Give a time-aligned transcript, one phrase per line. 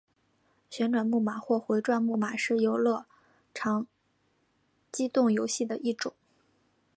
[0.71, 3.05] 旋转木马或回转木马是游乐
[3.53, 3.85] 场
[4.91, 6.11] 机动游戏的一种。